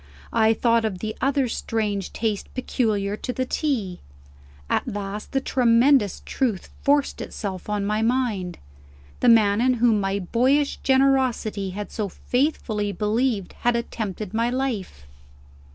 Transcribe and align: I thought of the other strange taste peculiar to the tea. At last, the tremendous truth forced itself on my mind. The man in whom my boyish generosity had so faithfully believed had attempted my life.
I 0.33 0.55
thought 0.55 0.83
of 0.83 0.97
the 0.97 1.15
other 1.21 1.47
strange 1.47 2.11
taste 2.11 2.51
peculiar 2.55 3.15
to 3.17 3.31
the 3.31 3.45
tea. 3.45 3.99
At 4.67 4.87
last, 4.87 5.31
the 5.31 5.39
tremendous 5.39 6.23
truth 6.25 6.69
forced 6.81 7.21
itself 7.21 7.69
on 7.69 7.85
my 7.85 8.01
mind. 8.01 8.57
The 9.19 9.29
man 9.29 9.61
in 9.61 9.75
whom 9.75 9.99
my 10.01 10.17
boyish 10.17 10.77
generosity 10.77 11.69
had 11.77 11.91
so 11.91 12.09
faithfully 12.09 12.91
believed 12.91 13.53
had 13.59 13.75
attempted 13.75 14.33
my 14.33 14.49
life. 14.49 15.05